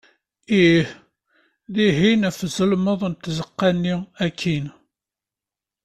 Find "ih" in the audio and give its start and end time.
0.65-0.87